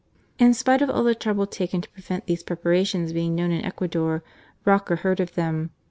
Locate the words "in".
0.39-0.55, 3.51-3.63